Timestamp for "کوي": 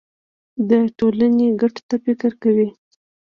2.41-2.67